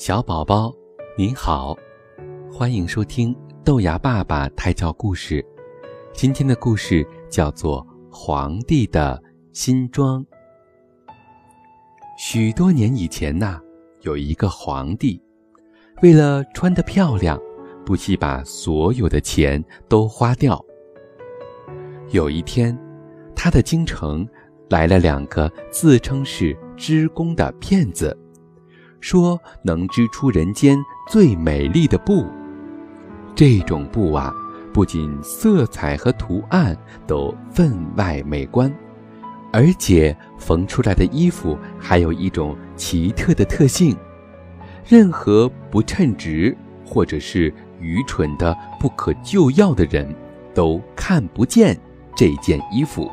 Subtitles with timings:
[0.00, 0.72] 小宝宝，
[1.14, 1.76] 您好，
[2.50, 5.44] 欢迎收听豆芽爸爸胎教故事。
[6.14, 9.22] 今天的故事叫做《皇帝的
[9.52, 10.24] 新装》。
[12.16, 13.60] 许多年以前呐，
[14.00, 15.22] 有一个皇帝，
[16.00, 17.38] 为了穿得漂亮，
[17.84, 20.58] 不惜把所有的钱都花掉。
[22.08, 22.74] 有一天，
[23.36, 24.26] 他的京城
[24.70, 28.16] 来了两个自称是织工的骗子。
[29.00, 30.78] 说能织出人间
[31.08, 32.26] 最美丽的布，
[33.34, 34.32] 这种布啊，
[34.72, 36.76] 不仅色彩和图案
[37.06, 38.72] 都分外美观，
[39.52, 43.96] 而且缝出来的衣服还有一种奇特的特性：
[44.86, 50.14] 任何不称职或者是愚蠢的不可救药的人，
[50.54, 51.78] 都看不见
[52.14, 53.10] 这件衣服。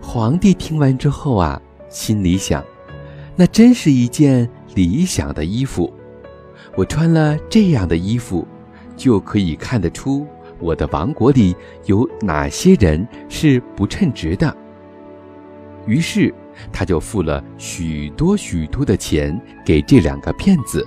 [0.00, 1.60] 皇帝听完之后啊，
[1.90, 2.64] 心里想。
[3.40, 5.94] 那真是一件理想的衣服，
[6.74, 8.44] 我穿了这样的衣服，
[8.96, 10.26] 就可以看得出
[10.58, 14.52] 我的王国里有哪些人是不称职的。
[15.86, 16.34] 于是，
[16.72, 20.84] 他就付了许多许多的钱给这两个骗子，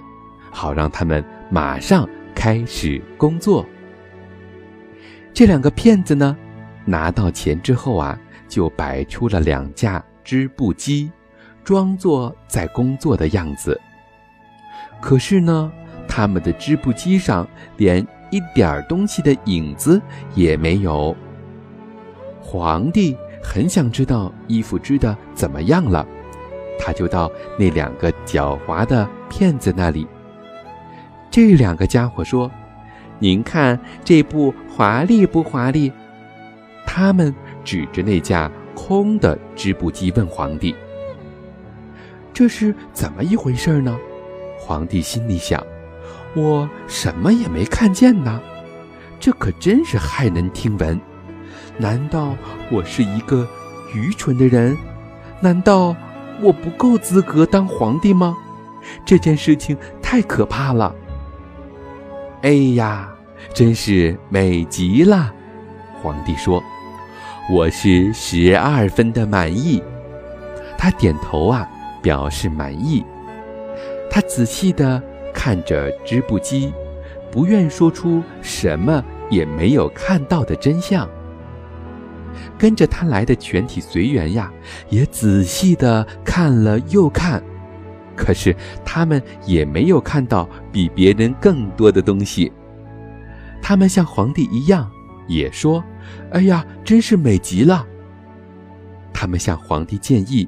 [0.52, 3.66] 好让他们马上开始工作。
[5.34, 6.36] 这两个骗子呢，
[6.84, 11.10] 拿到钱之后啊，就摆出了两架织布机。
[11.64, 13.80] 装作在工作的样子，
[15.00, 15.72] 可是呢，
[16.08, 20.02] 他们的织布机上连一点东西的影子
[20.36, 21.16] 也没有。
[22.42, 26.06] 皇帝很想知道衣服织的怎么样了，
[26.80, 30.08] 他就到那两个狡猾的骗子那里。
[31.30, 32.52] 这两个家伙说
[33.20, 35.92] ：“您看这布华丽不华丽？”
[36.86, 40.76] 他们指着那架空的织布机问皇帝。
[42.34, 43.98] 这是怎么一回事呢？
[44.60, 45.62] 皇帝心里想
[46.36, 48.40] ：“我什么也没看见呢，
[49.20, 51.00] 这可真是骇人听闻。
[51.78, 52.36] 难道
[52.70, 53.48] 我是一个
[53.94, 54.78] 愚蠢的人？
[55.40, 55.96] 难道
[56.42, 58.38] 我不够资格当皇帝吗？
[59.06, 60.96] 这件事情太可怕了！
[62.44, 63.14] 哎呀，
[63.54, 65.34] 真是美极了！”
[66.02, 66.64] 皇帝说
[67.52, 69.84] ：“我是十二分的满意。”
[70.78, 71.68] 他点头啊。
[72.02, 73.04] 表示满意，
[74.10, 75.02] 他仔细地
[75.34, 76.74] 看着织布机，
[77.32, 81.08] 不愿说出什么也没有看到的真相。
[82.58, 84.52] 跟着他来的全体随员呀，
[84.90, 87.44] 也仔细地看了又看，
[88.16, 92.52] 可是他们也没有看到比别人更多的东西。
[93.62, 94.90] 他们像皇帝一样，
[95.28, 95.84] 也说
[96.32, 97.86] ：“哎呀，真是美极了。”
[99.14, 100.48] 他们向皇帝建议。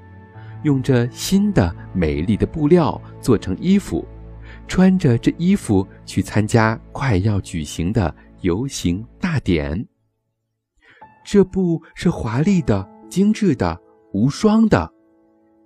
[0.64, 4.06] 用着新的美丽的布料做成衣服，
[4.68, 9.86] 穿着这衣服去参加快要举行的游行大典。
[11.26, 13.80] 这布是华丽的、精致的、
[14.12, 14.92] 无双的，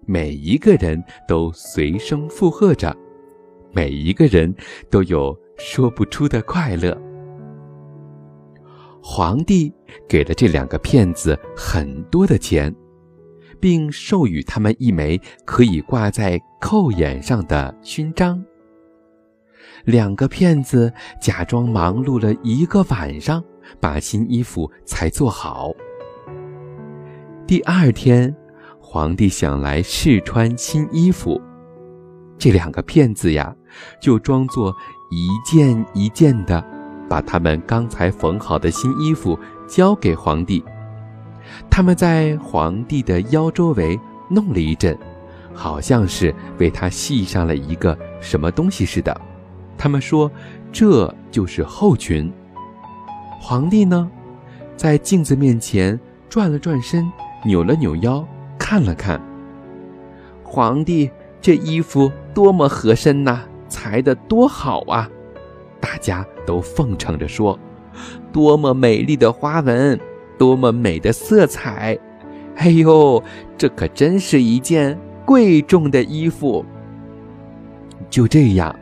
[0.06, 2.96] 每一个人都随声附和着，
[3.72, 4.54] 每一个人
[4.90, 6.96] 都有说不出的快乐。
[9.02, 9.74] 皇帝
[10.08, 12.74] 给了这两个骗子很多的钱。
[13.60, 18.44] 并授予他们一枚可以挂在扣眼上的勋章。
[19.86, 20.92] 两个骗子
[21.22, 23.44] 假装忙碌了一个晚上，
[23.80, 25.72] 把新衣服才做好。
[27.46, 28.36] 第二天，
[28.80, 31.42] 皇帝想来试穿新衣服，
[32.38, 33.56] 这两个骗子呀，
[34.02, 34.76] 就装作
[35.12, 36.64] 一件一件的，
[37.08, 40.64] 把他们刚才缝好的新衣服交给皇帝。
[41.70, 44.00] 他们在皇帝的腰周围
[44.30, 44.98] 弄了一阵，
[45.54, 49.20] 好像是为他系上了一个什么东西似的。
[49.78, 50.32] 他们说
[50.72, 52.32] ：“这就是后裙。”
[53.40, 54.10] 皇帝呢，
[54.76, 57.10] 在镜子面前转了转身，
[57.46, 58.28] 扭了扭腰，
[58.58, 59.22] 看了看。
[60.44, 61.10] 皇帝
[61.40, 65.10] 这衣服多么合身呐，裁得多好啊！
[65.80, 67.58] 大家都奉承着说
[68.34, 70.00] ：“多么美丽的花纹！”
[70.38, 71.98] 多么美的色彩！
[72.56, 73.24] 哎呦，
[73.58, 76.66] 这可真是一件贵重的衣服。
[78.10, 78.74] 就这样，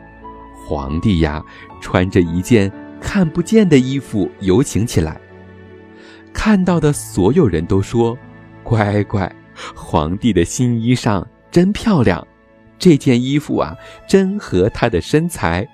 [0.66, 1.42] 皇帝呀，
[1.80, 2.70] 穿着一件
[3.00, 5.20] 看不见的衣服游行起来。
[6.32, 8.16] 看到的所有人都说
[8.62, 9.30] ：“乖乖，
[9.74, 12.26] 皇帝的新衣裳真漂亮，
[12.78, 13.74] 这件衣服啊，
[14.06, 15.66] 真合他的身材。”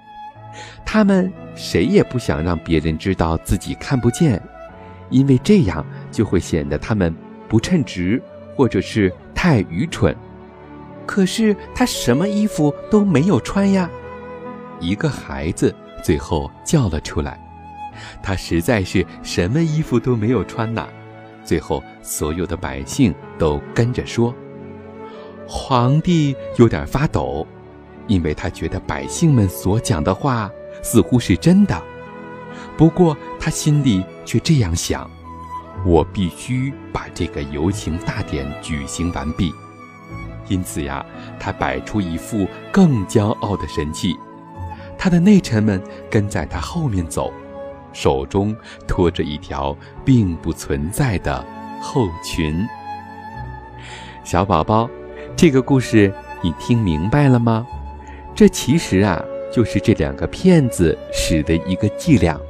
[0.85, 4.41] 他们谁也不想让别人知道自己看不见。
[5.13, 7.15] 因为这样就会显得他们
[7.49, 8.21] 不称职，
[8.57, 10.17] 或者是太愚蠢。
[11.07, 13.89] 可是他什么衣服都没有穿呀。”
[14.81, 15.73] 一个孩子
[16.03, 17.39] 最后叫了出来
[18.21, 20.89] ：“他实在是什么衣服都没有穿呐。”
[21.45, 24.35] 最后，所有的百姓都跟着说
[25.47, 27.47] ：“皇帝有点发抖，
[28.07, 30.51] 因为他觉得百姓们所讲的话
[30.83, 31.83] 似乎是真的。
[32.77, 35.09] 不过他心里却这样想：
[35.85, 39.53] 我必须把这个游行大典举行完毕。
[40.49, 41.05] 因此呀，
[41.39, 44.15] 他摆出一副更骄傲的神气。
[44.99, 47.33] 他的内臣们跟在他后面走。”
[47.93, 48.57] 手中
[48.89, 51.45] 拖着一条并不存在的
[51.79, 52.67] 后裙。
[54.25, 54.89] 小宝宝，
[55.37, 56.11] 这个故事
[56.43, 57.67] 你听明白了吗？
[58.35, 59.23] 这其实啊，
[59.53, 62.41] 就是这两个骗子使的一个伎俩。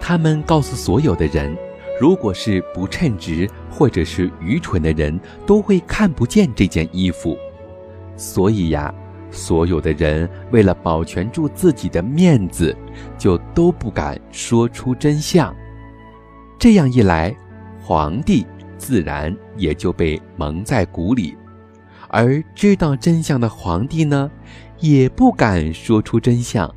[0.00, 1.56] 他们告诉所有的人，
[1.98, 7.38] 如果是不称职或者是愚蠢的人，都会看不见这件衣服。
[8.16, 8.92] 所以呀。
[9.36, 12.72] 所有的人为了保全住自己的面子，
[13.18, 15.52] 就都不敢说出真相。
[16.56, 17.34] 这样一来，
[17.82, 18.46] 皇帝
[18.78, 21.36] 自然也就被蒙在鼓里，
[22.14, 24.30] 而知道真相的皇帝呢，
[24.78, 26.72] 也不敢说出真相。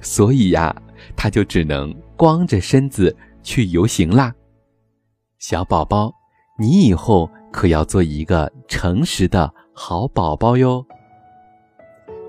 [0.00, 0.72] 所以呀，
[1.16, 4.32] 他就只能光着身子去游行啦。
[5.40, 6.14] 小宝宝，
[6.56, 10.86] 你以后可要做一个诚实的好宝宝哟。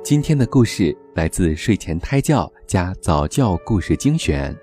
[0.03, 4.56] 今天的故事来自睡前胎教加早教故事精选。